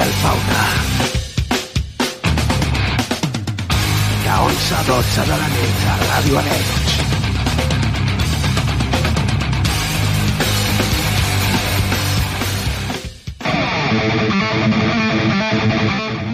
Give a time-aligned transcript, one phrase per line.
[0.00, 0.62] Del fauna.
[4.24, 6.88] De 11 a 12 de la nit a Ràdio Arenys.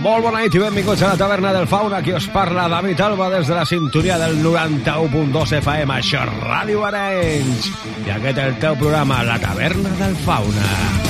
[0.04, 1.98] Molt bona nit i benvinguts a la taverna del Fauna.
[1.98, 5.98] Aquí us parla David Alba des de la sintonia del 91.2 FM.
[5.98, 7.72] Això és Ràdio Arenys.
[8.06, 11.05] I aquest és el teu programa, La taverna del Fauna.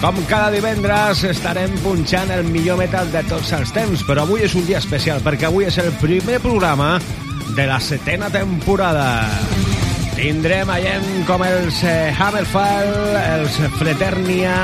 [0.00, 4.54] Com cada divendres estarem punxant el millor metal de tots els temps, però avui és
[4.58, 6.98] un dia especial perquè avui és el primer programa
[7.56, 9.24] de la setena temporada.
[10.16, 14.54] Tindrem gent com els eh, Hammerfall, els Fraternia,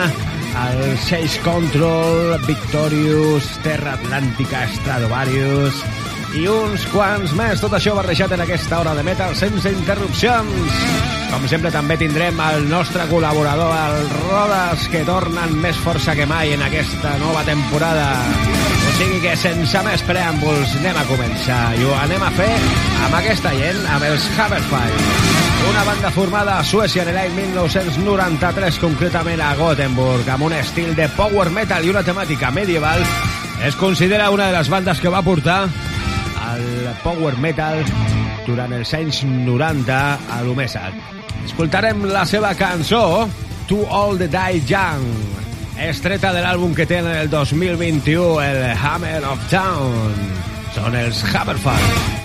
[0.69, 5.80] el Seix Control, Victorious, Terra Atlàntica, Stradivarius
[6.38, 7.61] i uns quants més.
[7.61, 10.78] Tot això barrejat en aquesta hora de metal sense interrupcions.
[11.33, 16.53] Com sempre també tindrem el nostre col·laborador, el Rodas, que tornen més força que mai
[16.53, 18.08] en aquesta nova temporada.
[18.83, 22.50] O sigui que sense més preàmbuls anem a començar i ho anem a fer
[23.06, 25.06] amb aquesta gent, amb els Hammerfire.
[25.70, 31.06] Una banda formada a Suècia en l'any 1993, concretament a Gothenburg, amb un estil de
[31.16, 33.00] power metal i una temàtica medieval,
[33.64, 35.69] es considera una de les bandes que va portar
[37.03, 37.82] power metal
[38.47, 39.98] durant els anys 90
[40.36, 40.88] a l'Omesa.
[41.44, 43.28] Escoltarem la seva cançó
[43.69, 45.06] To All the Die Young,
[45.91, 50.26] estreta de l'àlbum que tenen el 2021, el Hammer of Town.
[50.76, 52.22] Són els Hammerfall.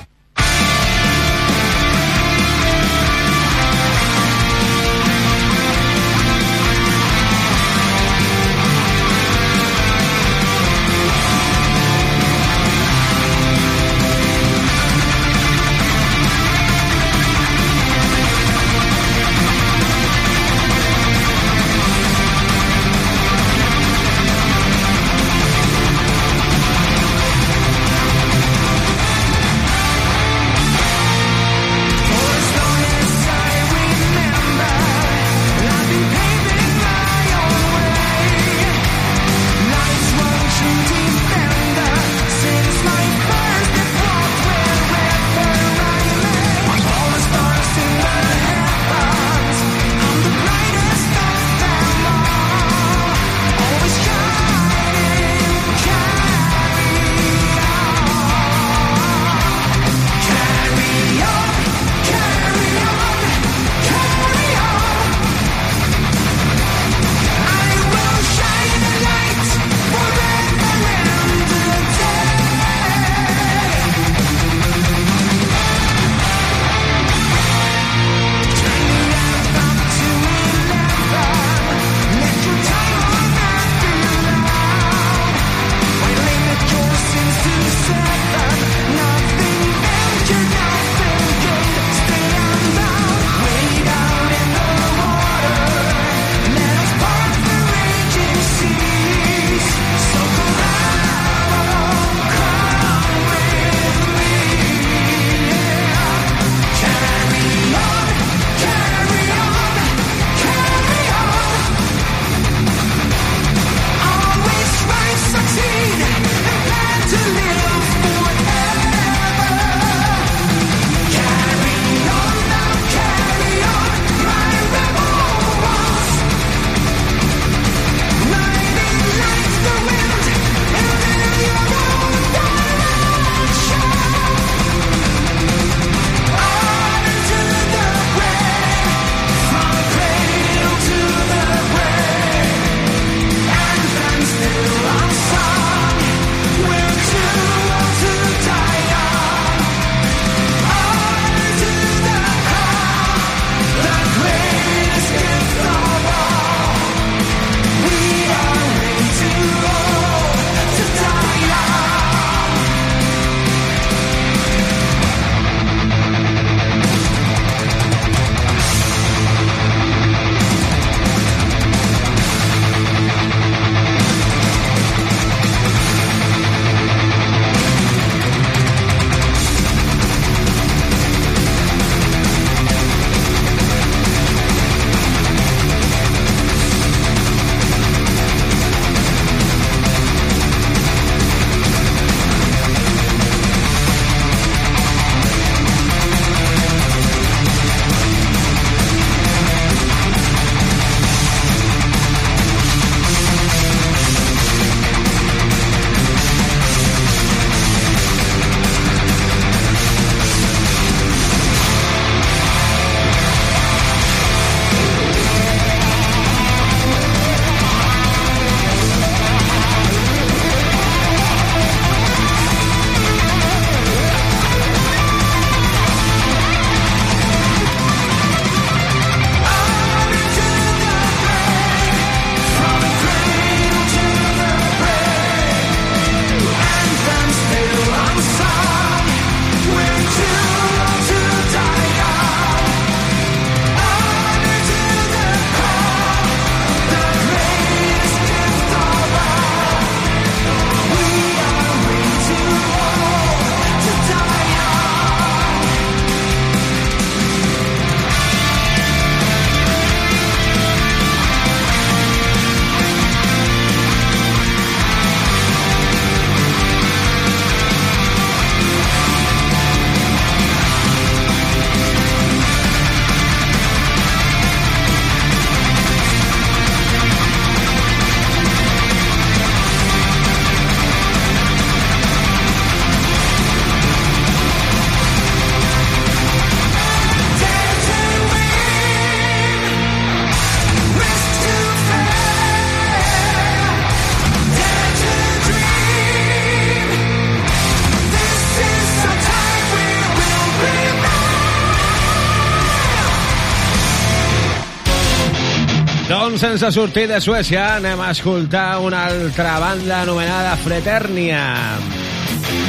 [306.37, 311.39] Doncs sense sortir de Suècia anem a escoltar una altra banda anomenada Fraternia.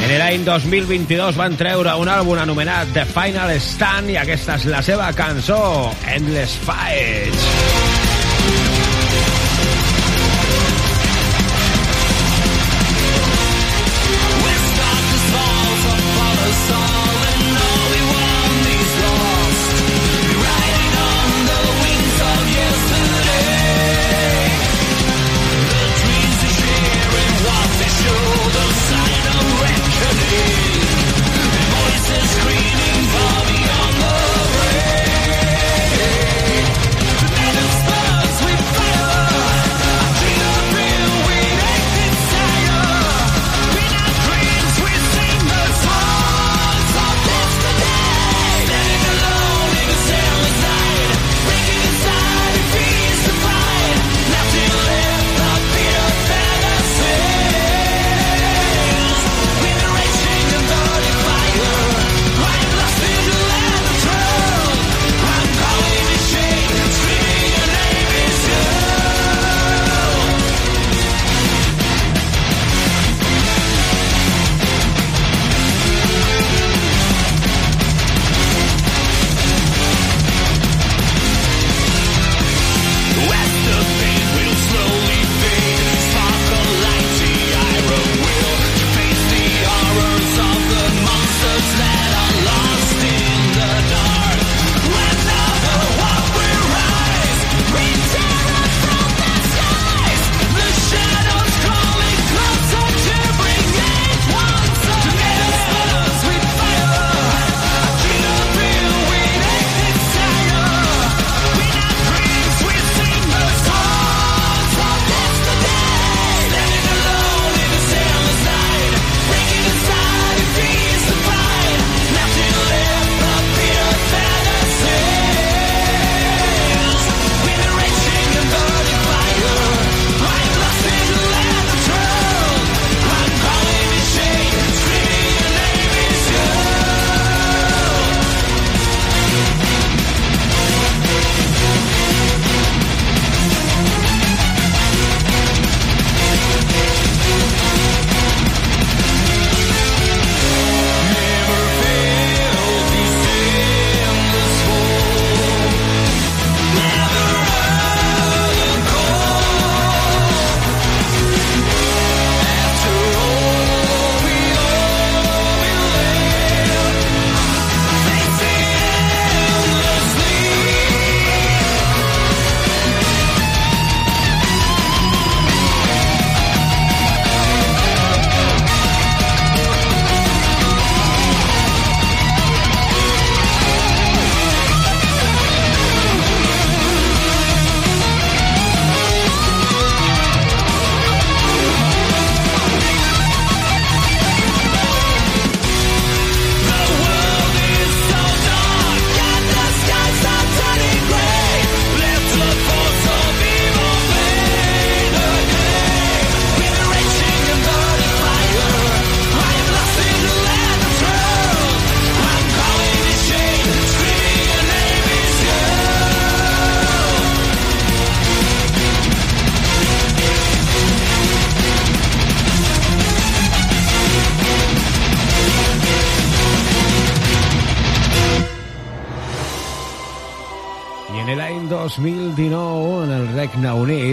[0.07, 4.81] En l'any 2022 van treure un àlbum anomenat The Final Stand i aquesta és la
[4.89, 5.61] seva cançó,
[6.17, 7.88] Endless Fights.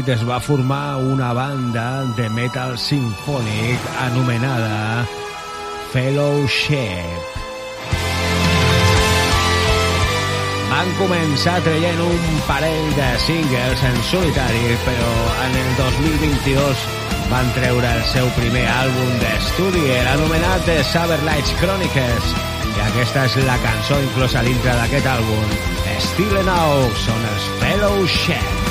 [0.10, 1.86] Es va formar una banda
[2.18, 5.06] de metal sinfònic anomenada
[5.94, 7.36] Fellowship.
[10.72, 15.14] Van començar traient un parell de singles en solitari, però
[15.46, 16.84] en el 2022
[17.30, 20.82] van treure el seu primer àlbum d'estudi, anomenat The
[21.26, 22.36] Lights Chronicles,
[22.76, 25.58] i aquesta és la cançó inclosa dintre d'aquest àlbum.
[26.12, 28.65] Still Now són els Fellowship.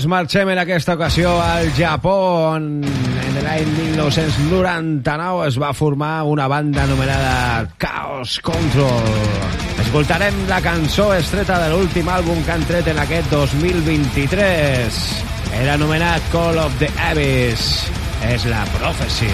[0.00, 2.14] Doncs marxem en aquesta ocasió al Japó,
[2.54, 9.10] on en l'any 1999 es va formar una banda anomenada Chaos Control.
[9.84, 15.04] Escoltarem la cançó estreta de l'últim àlbum que han tret en aquest 2023.
[15.60, 17.68] Era anomenat Call of the Abyss.
[18.32, 19.28] És la Prophecy.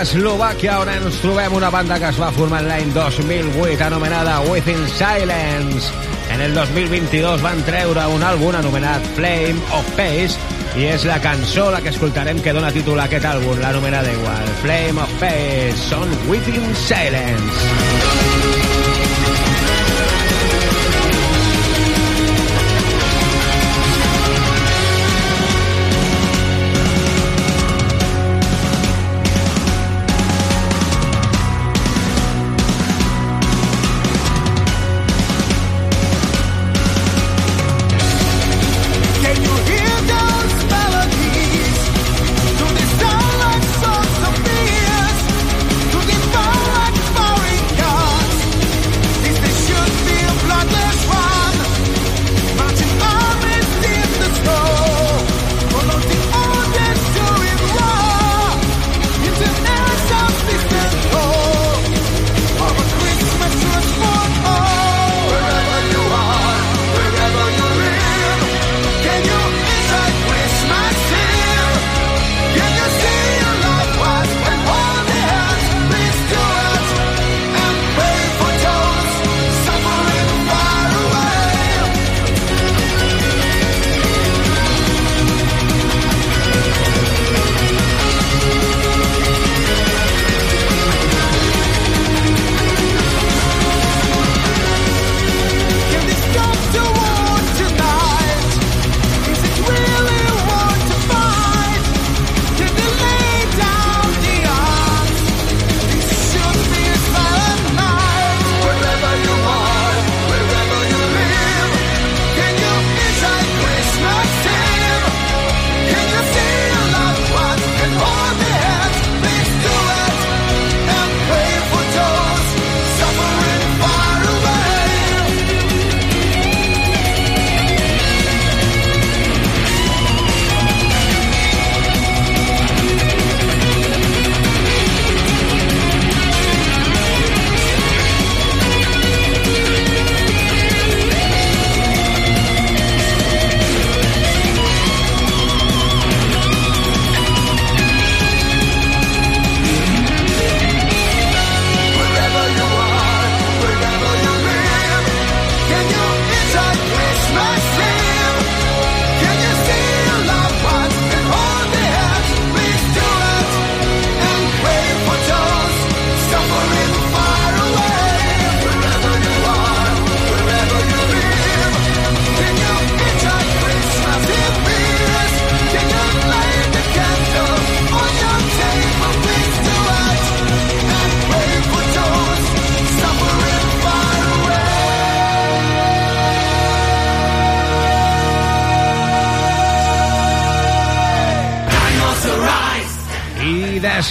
[0.00, 5.90] Eslovàquia, on ens trobem una banda que es va formar l'any 2008, anomenada Within Silence.
[6.32, 10.40] En el 2022 van treure un àlbum anomenat Flame of Pace,
[10.80, 14.52] i és la cançó la que escoltarem que dona títol a aquest àlbum, l'anomenada igual,
[14.64, 19.19] Flame of Pace, són Within Silence.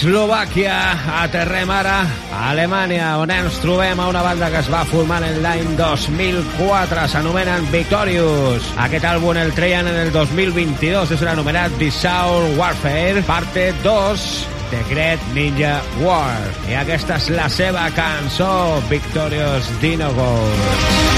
[0.00, 1.98] Eslovàquia, aterrem ara
[2.32, 7.02] a Alemanya, on ens trobem a una banda que es va formar en l'any 2004,
[7.12, 8.70] s'anomenen Victorious.
[8.80, 14.24] Aquest àlbum el treien en el 2022, és l'anomenat Soul Warfare, parte 2,
[14.72, 16.48] The Great Ninja War.
[16.64, 21.10] I aquesta és la seva cançó, Victorious Dino Ghost.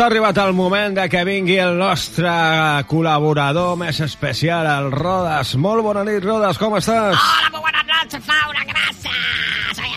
[0.00, 2.30] Doncs ha arribat el moment de que vingui el nostre
[2.88, 5.50] col·laborador més especial, el Rodas.
[5.60, 7.18] Molt bona nit, Rodas, com estàs?
[7.20, 9.76] Hola, molt bona nit, Faura, gràcies.
[9.76, 9.92] Soy.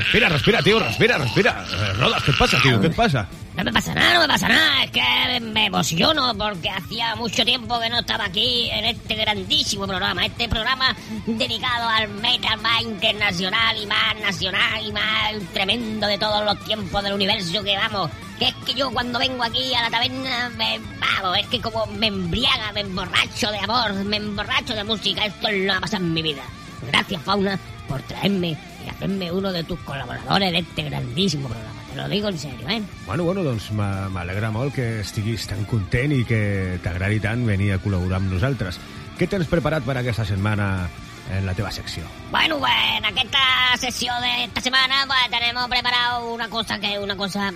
[0.00, 1.54] Respira, respira, tio, respira, respira.
[1.70, 2.80] Eh, Rodas, què et passa, tio?
[2.82, 3.28] Què et passa?
[3.56, 4.84] No me pasa nada, no me pasa nada.
[4.84, 9.86] Es que me emociono porque hacía mucho tiempo que no estaba aquí en este grandísimo
[9.86, 10.26] programa.
[10.26, 10.94] Este programa
[11.26, 17.02] dedicado al metal más internacional y más nacional y más tremendo de todos los tiempos
[17.02, 18.10] del universo que vamos.
[18.38, 21.86] Que es que yo cuando vengo aquí a la taberna me vamos, es que como
[21.86, 25.24] me embriaga, me emborracho de amor, me emborracho de música.
[25.24, 26.42] Esto que ha pasado en mi vida.
[26.88, 31.75] Gracias, Fauna, por traerme y hacerme uno de tus colaboradores de este grandísimo programa.
[31.96, 32.82] Lo digo en serio, ¿eh?
[33.06, 37.72] Bueno, bueno, doncs m'a- m'alegra molt que estiguis tan content i que t'agradi tant venir
[37.72, 38.78] a col·laborar amb nosaltres.
[39.18, 40.88] Què tens preparat per aquesta setmana
[41.32, 42.04] en la teva secció?
[42.30, 46.98] Bueno, pues en esta sesión de esta semana pues tenemos preparado una cosa que es
[47.02, 47.52] una cosa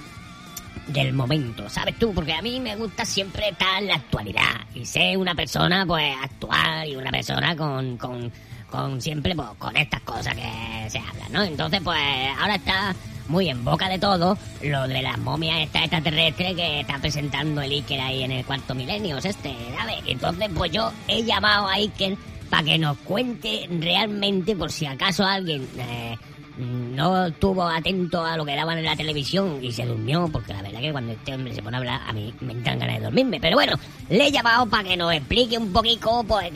[0.89, 2.13] del momento, ¿sabes tú?
[2.15, 6.17] Porque a mí me gusta siempre estar en la actualidad y ser una persona pues
[6.23, 8.33] actual y una persona con, con,
[8.69, 11.43] con siempre pues, con estas cosas que se hablan, ¿no?
[11.45, 11.99] Entonces pues
[12.41, 12.93] ahora está
[13.31, 17.71] muy en boca de todo lo de las momias esta extraterrestre que está presentando el
[17.71, 19.97] Iker ahí en el cuarto milenio, este, ¿sabes?
[20.07, 22.17] Entonces pues yo he llamado a Iker
[22.51, 26.19] para que nos cuente realmente por si acaso alguien eh,
[26.61, 30.63] no estuvo atento a lo que daban en la televisión y se durmió, porque la
[30.63, 33.05] verdad que cuando este hombre se pone a hablar, a mí me entran ganas de
[33.05, 33.41] dormirme.
[33.41, 36.51] Pero bueno, le he llamado para que nos explique un poquito pues,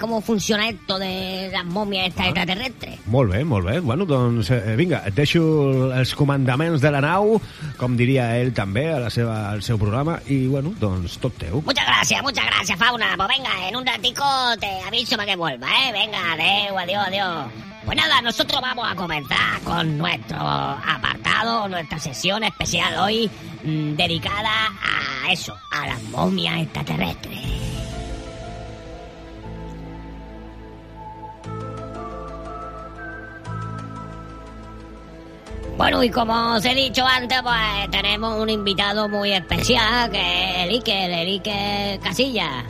[0.00, 2.98] cómo funciona esto de las momias estas extraterrestres.
[3.06, 3.80] Molt bé, molt bé.
[3.80, 5.42] Bueno, doncs eh, vinga, et deixo
[5.94, 7.38] els comandaments de la nau,
[7.80, 11.62] com diria ell també a la seva, al seu programa, i bueno, doncs tot teu.
[11.64, 13.14] Muchas gracias, muchas gracias, Fauna.
[13.16, 14.24] Pues venga, en un ratico
[14.60, 15.92] te aviso para que vuelva, ¿eh?
[15.92, 17.68] Venga, adeu, adiós, adiós.
[17.88, 23.30] Pues nada, nosotros vamos a comenzar con nuestro apartado, nuestra sesión especial hoy,
[23.64, 24.66] mm, dedicada
[25.24, 27.38] a eso, a las momias extraterrestres.
[35.78, 40.56] Bueno, y como os he dicho antes, pues tenemos un invitado muy especial, que es
[40.58, 42.64] el Iker, el Iker Casilla.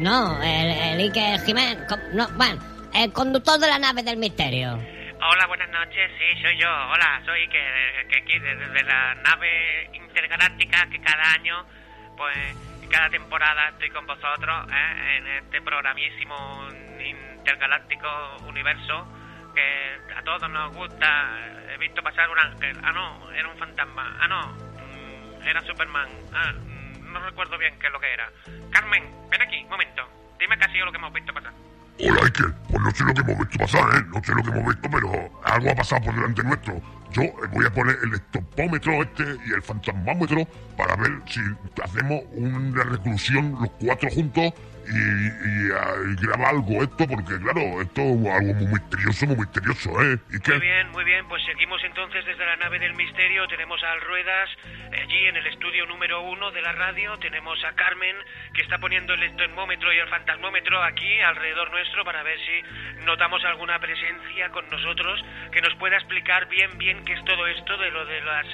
[0.00, 1.78] No, el, el Iker Jiménez,
[2.12, 4.78] no, bueno, el conductor de la nave del misterio.
[5.24, 6.68] Hola, buenas noches, sí, soy yo.
[6.68, 11.64] Hola, soy que, que aquí desde la nave intergaláctica que cada año,
[12.16, 12.36] pues,
[12.90, 15.16] cada temporada estoy con vosotros ¿eh?
[15.16, 16.68] en este programísimo
[17.00, 18.08] intergaláctico
[18.46, 19.06] universo
[19.54, 21.38] que a todos nos gusta.
[21.72, 22.76] He visto pasar un ángel.
[22.82, 24.16] Ah, no, era un fantasma.
[24.20, 26.08] Ah, no, mm, era Superman.
[26.34, 28.30] Ah, mm, no recuerdo bien qué es lo que era.
[28.70, 30.08] Carmen, ven aquí, un momento.
[30.38, 31.52] Dime qué ha sido lo que hemos visto pasar.
[32.00, 32.52] Hola, Iker.
[32.68, 34.04] Pues no sé lo que hemos visto pasar, ¿eh?
[34.12, 36.80] No sé lo que hemos visto, pero algo ha pasado por delante nuestro.
[37.12, 41.40] Yo eh, voy a poner el estopómetro este y el fantasmómetro para ver si
[41.82, 44.52] hacemos una reclusión los cuatro juntos
[44.88, 50.02] y, ah, y graba algo esto, porque claro, esto es algo muy misterioso, muy misterioso,
[50.02, 50.18] ¿eh?
[50.30, 50.52] ¿Y qué?
[50.52, 53.46] Muy bien, muy bien, pues seguimos entonces desde la nave del misterio.
[53.48, 54.50] Tenemos a Ruedas
[54.92, 57.16] eh, allí en el estudio número uno de la radio.
[57.18, 58.16] Tenemos a Carmen
[58.54, 63.44] que está poniendo el termómetro y el fantasmómetro aquí alrededor nuestro para ver si notamos
[63.44, 67.90] alguna presencia con nosotros que nos pueda explicar bien, bien qué es todo esto de
[67.90, 68.46] lo de las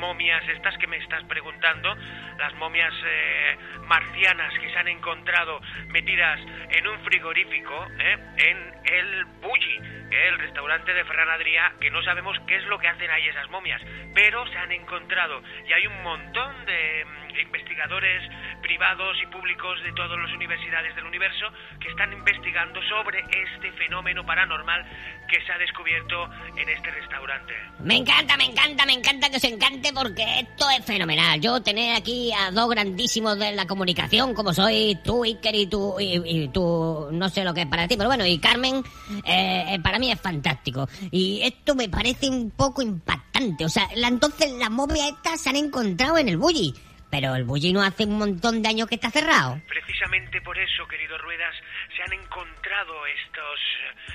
[0.00, 1.94] momias estas que me estás preguntando,
[2.38, 8.16] las momias eh, marcianas que se han encontrado metidas en un frigorífico, ¿eh?
[8.38, 9.76] en el Bulli,
[10.10, 13.48] el restaurante de Ferran Adrià, que no sabemos qué es lo que hacen ahí esas
[13.50, 13.80] momias,
[14.14, 18.22] pero se han encontrado y hay un montón de mm, investigadores
[18.62, 21.46] privados y públicos de todas las universidades del universo
[21.80, 24.84] que están investigando sobre este fenómeno paranormal
[25.28, 27.54] que se ha descubierto en este restaurante.
[27.80, 31.40] Me encanta, me encanta, me encanta que os encante porque esto es fenomenal.
[31.40, 35.96] Yo tener aquí a dos grandísimos de la comunicación, como soy tú, Iker, y tú,
[36.00, 38.82] y, y tú, no sé lo que es para ti, pero bueno, y Carmen,
[39.24, 40.88] eh, eh, para mí es fantástico.
[41.10, 43.64] Y esto me parece un poco impactante.
[43.64, 46.74] O sea, la- entonces las momias estas se han encontrado en el bully.
[47.10, 49.60] Pero el bully no hace un montón de años que está cerrado.
[49.66, 51.54] Precisamente por eso, querido Ruedas,
[51.96, 53.60] se han encontrado estos,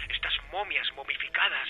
[0.09, 1.67] estas momias momificadas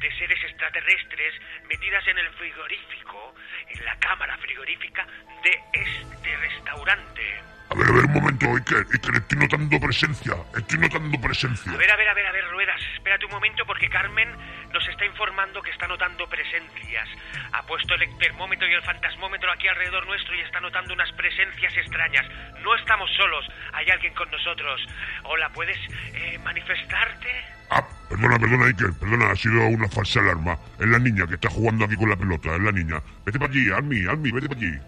[0.00, 1.34] de seres extraterrestres
[1.68, 3.34] metidas en el frigorífico,
[3.68, 5.06] en la cámara frigorífica
[5.42, 7.52] de este restaurante.
[7.72, 11.72] A ver, a ver, un momento, Iker, Iker, estoy notando presencia, estoy notando presencia.
[11.72, 14.28] A ver, a ver, a ver, a ver, Ruedas, espérate un momento porque Carmen
[14.74, 17.08] nos está informando que está notando presencias.
[17.50, 21.74] Ha puesto el termómetro y el fantasmómetro aquí alrededor nuestro y está notando unas presencias
[21.74, 22.26] extrañas.
[22.60, 24.78] No estamos solos, hay alguien con nosotros.
[25.22, 25.78] Hola, ¿puedes
[26.12, 27.61] eh, manifestarte?
[27.74, 30.58] Ah, perdona, perdona, Iker, perdona, ha sido una falsa alarma.
[30.78, 33.02] Es la niña que está jugando aquí con la pelota, es la niña.
[33.24, 34.78] Vete para allí, Almi, Almi, vete para allí.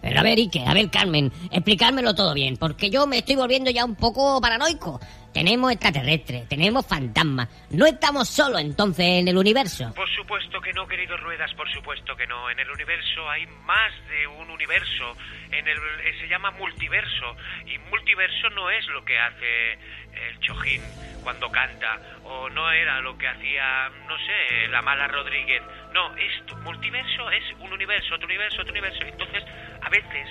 [0.00, 3.70] Pero a ver, Ike, a ver, Carmen, explicármelo todo bien, porque yo me estoy volviendo
[3.70, 5.00] ya un poco paranoico.
[5.32, 7.48] Tenemos extraterrestres, tenemos fantasmas.
[7.70, 9.92] No estamos solos entonces en el universo.
[9.94, 12.50] Por supuesto que no, querido Ruedas, por supuesto que no.
[12.50, 15.16] En el universo hay más de un universo.
[15.50, 20.82] En el eh, se llama multiverso y multiverso no es lo que hace el Chojín
[21.22, 25.62] cuando canta o no era lo que hacía, no sé, la mala Rodríguez.
[25.94, 29.02] No, esto multiverso es un universo, otro universo, otro universo.
[29.04, 29.44] Entonces,
[29.80, 30.28] a veces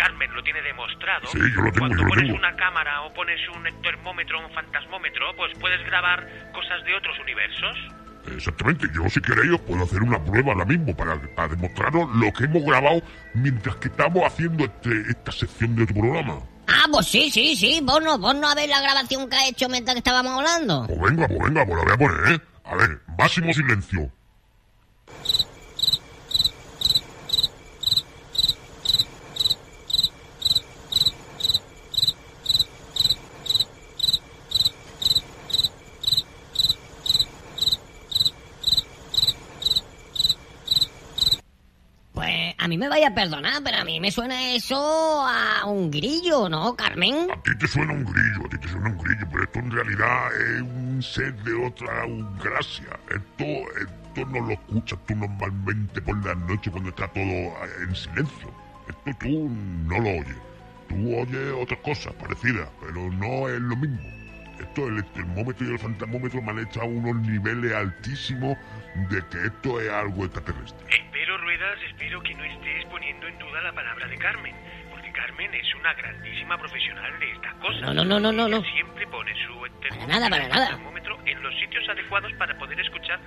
[0.00, 1.26] Carmen lo tiene demostrado.
[1.30, 2.38] Sí, yo lo tengo, Cuando yo lo pones tengo.
[2.38, 7.76] una cámara o pones un termómetro, un fantasmómetro, pues puedes grabar cosas de otros universos.
[8.34, 12.32] Exactamente, yo si queréis os puedo hacer una prueba ahora mismo para, para demostraros lo
[12.32, 13.02] que hemos grabado
[13.34, 16.38] mientras que estamos haciendo este, esta sección de tu programa.
[16.68, 19.48] Ah, pues sí, sí, sí, vos no, vos no a ver la grabación que ha
[19.48, 20.86] hecho mientras que estábamos hablando.
[20.86, 22.40] Pues venga, pues venga, pues la voy a poner, ¿eh?
[22.64, 24.10] A ver, máximo silencio.
[42.12, 44.76] Pues a mí me vaya a perdonar, pero a mí me suena eso
[45.26, 47.28] a un grillo, ¿no, Carmen?
[47.28, 49.70] A ti te suena un grillo, a ti te suena un grillo, pero esto en
[49.72, 52.06] realidad es un ser de otra
[52.40, 52.96] gracia.
[53.10, 58.54] Esto, esto no lo escuchas tú normalmente por la noche cuando está todo en silencio.
[58.88, 59.50] Esto tú
[59.88, 60.38] no lo oyes.
[60.88, 63.98] Tú oyes otras cosas parecidas, pero no es lo mismo.
[64.60, 68.56] Esto, el termómetro y el fantasmómetro me han echado unos niveles altísimos
[69.10, 70.86] de que esto es algo extraterrestre.
[71.60, 74.54] Espero, que no estés poniendo en duda la palabra de Carmen.
[74.90, 77.82] Porque Carmen es una grandísima profesional de estas cosas.
[77.82, 78.62] No, no, no, no, no, no.
[78.62, 79.52] Siempre pone su
[79.82, 80.68] termómetro, nada, para nada.
[80.68, 83.20] termómetro en los sitios adecuados para poder escuchar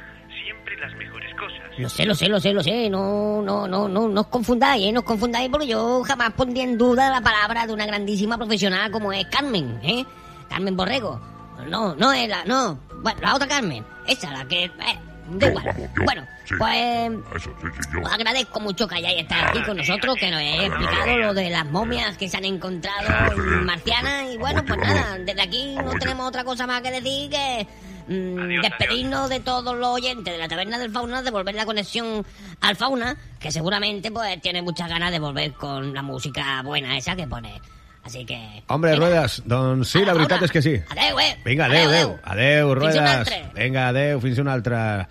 [0.44, 1.78] siempre las mejores cosas.
[1.78, 2.90] Lo sé, lo sé, lo sé, lo sé.
[2.90, 4.92] No, no, no, no, no os confundáis, ¿eh?
[4.92, 8.90] No os confundáis porque yo jamás pondría en duda la palabra de una grandísima profesional
[8.90, 10.04] como es Carmen, ¿eh?
[10.50, 11.22] Carmen Borrego.
[11.70, 12.80] No, no es la, no.
[13.04, 13.86] Bueno, la otra Carmen.
[14.08, 14.66] Esa, la que...
[14.66, 15.66] Eh, da igual.
[15.66, 16.56] vamos, yo, Bueno, sí.
[16.58, 17.12] pues...
[17.36, 18.02] Eso, sí, sí, yo.
[18.02, 21.50] Os agradezco mucho que hayáis estado aquí con nosotros, que nos hayáis explicado lo de
[21.50, 24.32] las momias que se han encontrado en marcianas.
[24.34, 27.68] Y bueno, pues nada, desde aquí no tenemos otra cosa más que decir que
[28.08, 32.26] mm, Adiós, despedirnos de todos los oyentes de la taberna del fauna, devolver la conexión
[32.62, 37.16] al fauna, que seguramente pues tiene muchas ganas de volver con la música buena esa
[37.16, 37.62] que pone.
[38.04, 38.38] Así que...
[38.68, 40.76] Hombre, Venga, Ruedas, doncs sí, a la veritat és que sí.
[40.92, 41.32] Adeu, eh?
[41.46, 42.16] Vinga, adeu, adeu.
[42.24, 43.32] Adeu, Ruedas.
[43.56, 45.08] Vinga, adeu, fins una altra.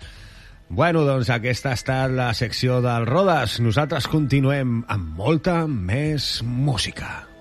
[0.69, 3.59] Bueno, doncs aquesta ha estat la secció del Rodes.
[3.65, 7.32] Nosaltres continuem amb molta més música.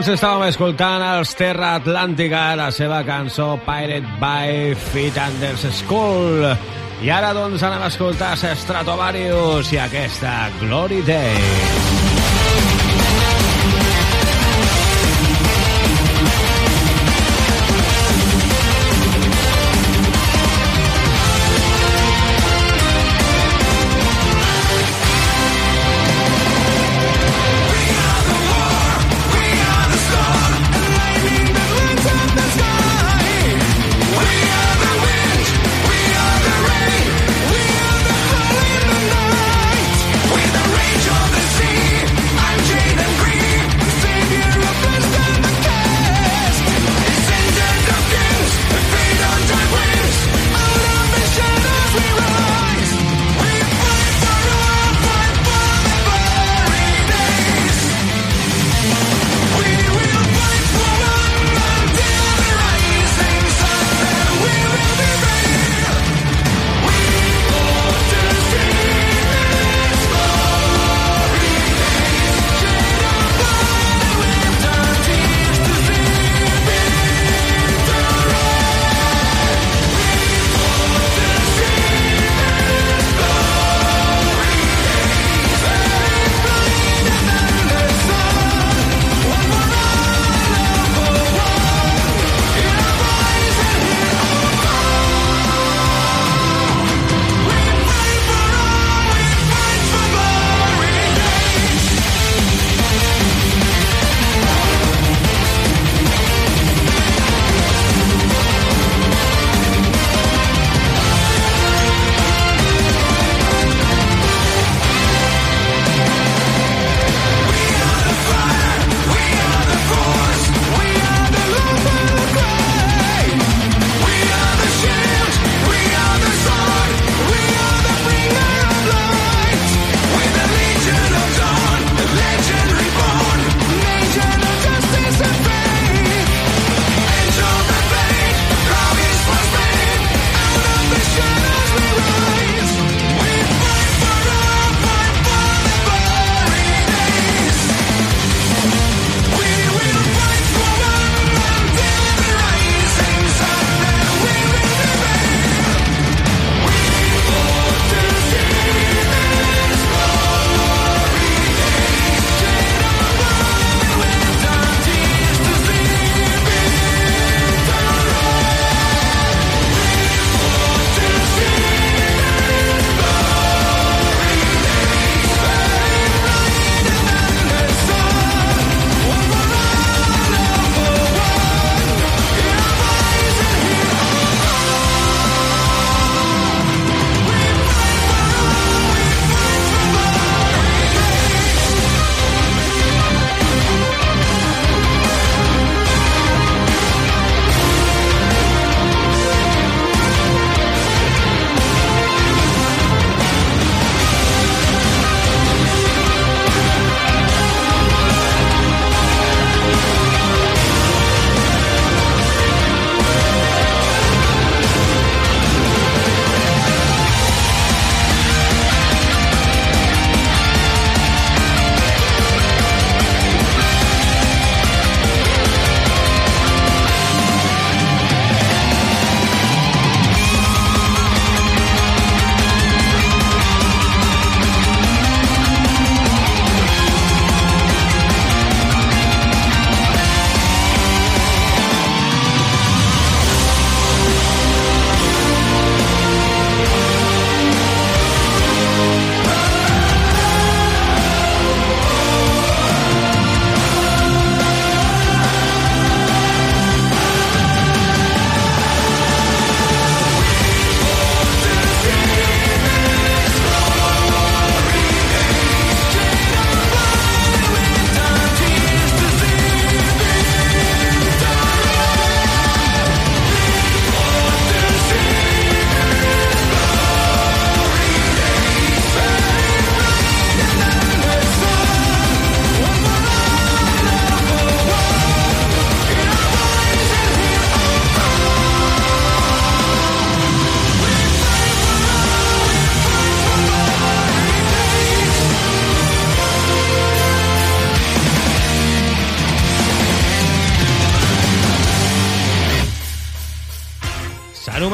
[0.00, 6.48] Abans estàvem escoltant els Terra Atlàntica, la seva cançó Pirate by Fit Anders School.
[7.04, 11.99] I ara doncs anem a escoltar Stratovarius i aquesta Glory Day.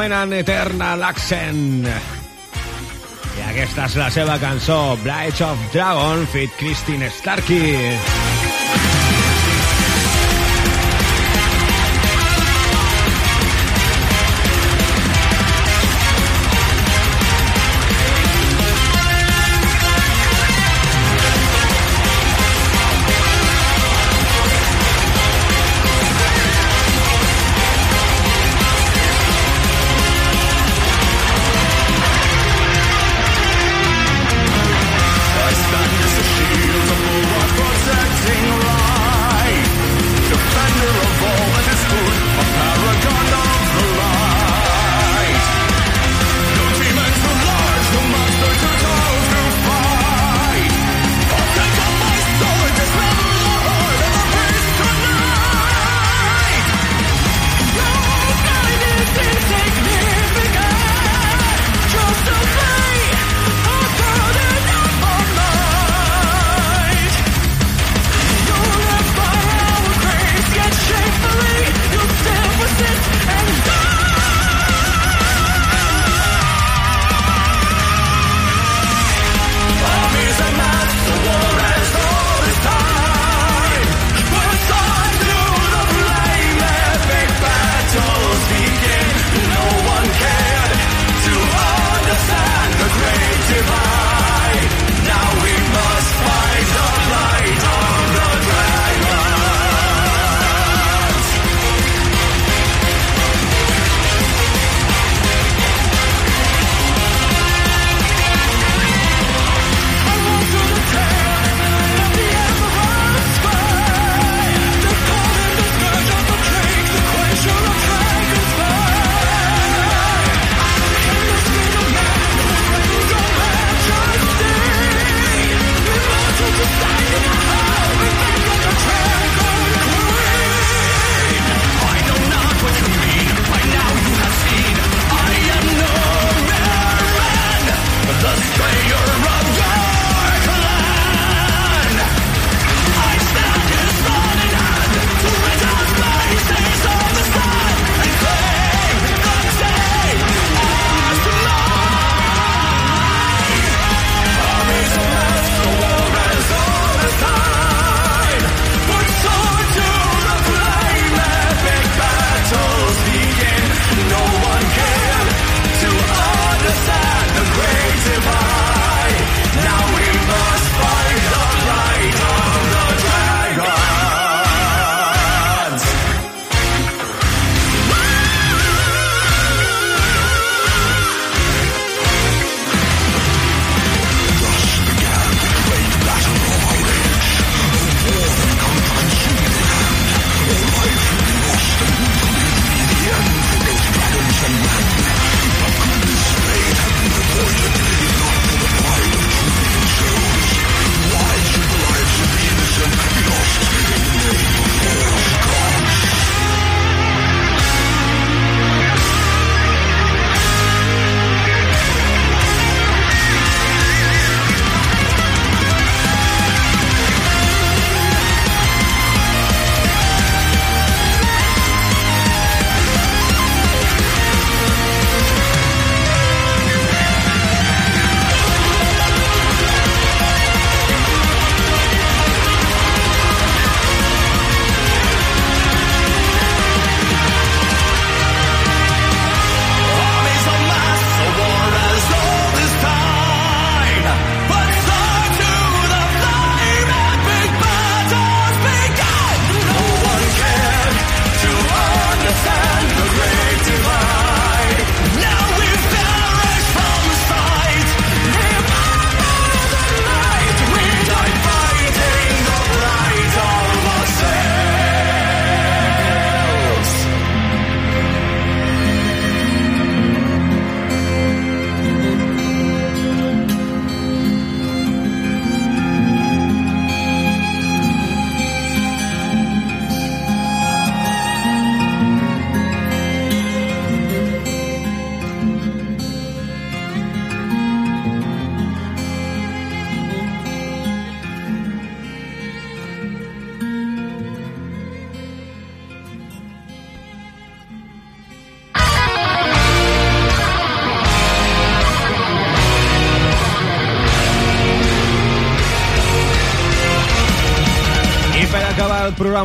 [0.07, 1.87] S'anomenen Eternal Accent.
[3.37, 8.36] I aquesta és la seva cançó, Brides of Dragon, fit Christine Starkey.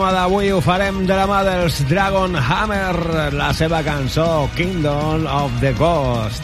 [0.02, 5.54] Programa d'avui ho farem de la mà dels Dragon Hammer, la seva cançó Kingdom of
[5.62, 6.42] the Ghost.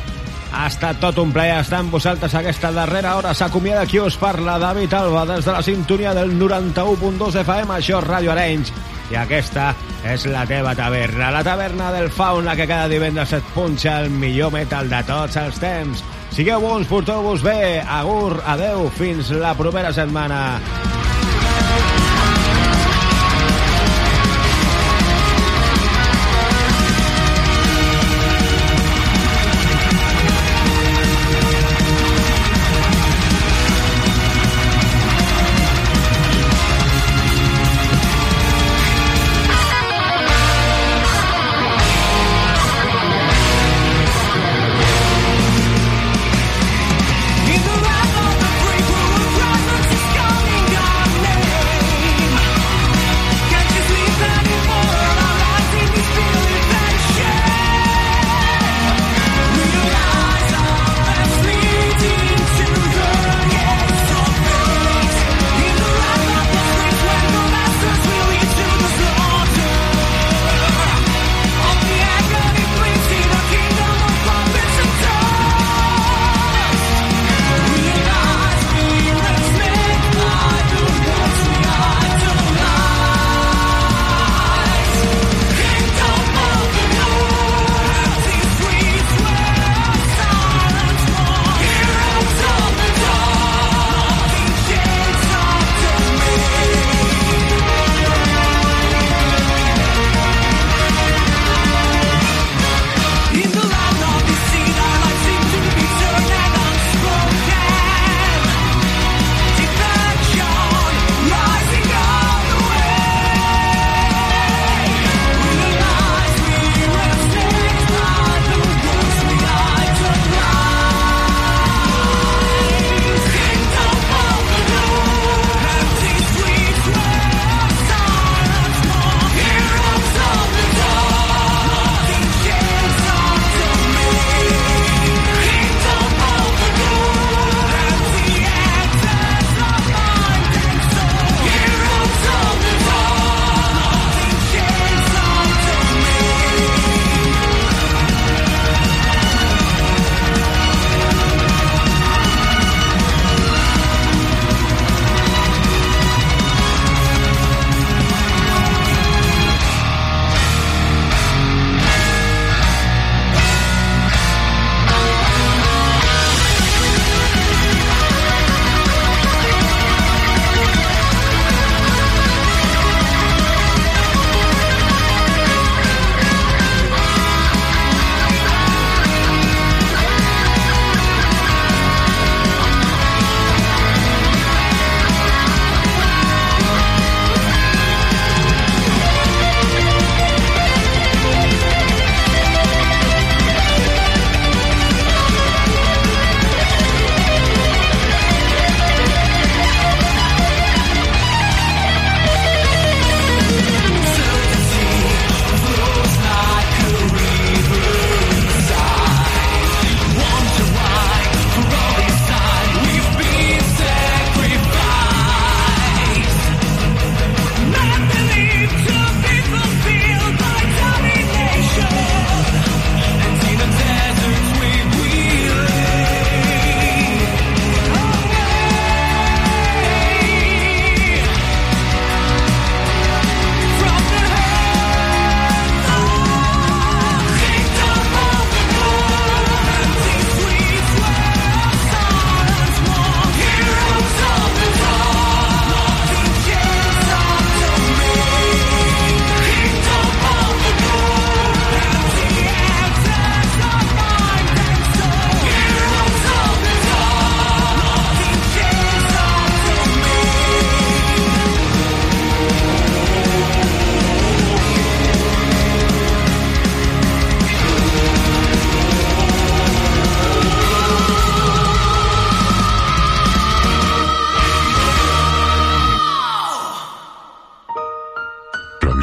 [0.53, 3.33] Ha estat tot un plaer estar amb vosaltres aquesta darrera hora.
[3.33, 8.05] S'acomiada qui us parla, David Alba, des de la sintonia del 91.2 FM, això és
[8.05, 8.69] Ràdio Arenys.
[9.09, 9.71] I aquesta
[10.05, 14.53] és la teva taverna, la taverna del Fauna, que cada divendres et punxa el millor
[14.53, 16.05] metal de tots els temps.
[16.37, 20.86] Sigueu bons, porteu-vos bé, agur, adeu, fins la propera setmana.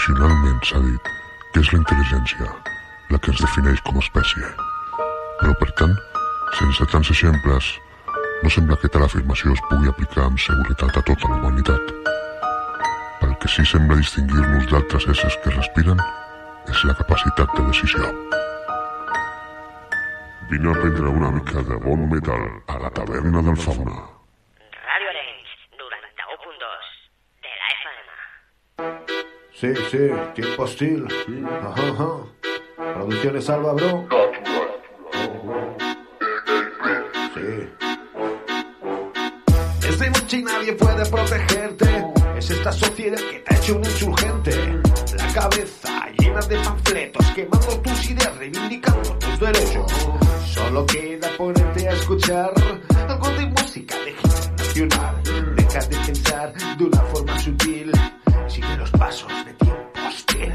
[0.04, 1.06] Tradicionalment s'ha dit
[1.54, 2.48] que és la intel·ligència
[3.08, 4.50] la que ens defineix com a espècie.
[5.38, 5.94] Però, per tant,
[6.58, 7.70] sense tants exemples,
[8.42, 11.94] no sembla que tal afirmació es pugui aplicar amb seguretat a tota la humanitat.
[13.22, 16.02] Pel que sí sembla distingir-nos d'altres éssers que respiren
[16.68, 18.10] és la capacitat de decisió.
[20.52, 24.13] Vine a prendre una mica de bon metal a la taverna del fauna.
[29.64, 31.06] Sí, sí, tiempo hostil.
[31.62, 32.92] Ajá, ajá.
[32.92, 34.06] Producciones Alba, bro.
[37.32, 37.68] Sí.
[39.88, 42.04] Es de noche y nadie puede protegerte.
[42.36, 44.52] Es esta sociedad que te ha hecho un insurgente.
[45.16, 49.92] La cabeza llena de panfletos, quemando tus ideas, reivindicando tus derechos.
[50.44, 52.52] Solo queda ponerte a escuchar
[53.08, 54.12] algo de música de
[54.58, 55.22] nacional.
[55.56, 57.92] Deja de pensar de una forma sutil.
[58.54, 60.52] Sigue los pasos de tiempo hostil.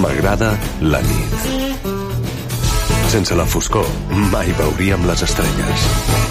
[0.00, 1.32] M'agrada la nit.
[3.08, 3.86] Sense la foscor,
[4.32, 6.22] mai veuríem les estrelles.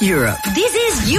[0.00, 0.49] Europe.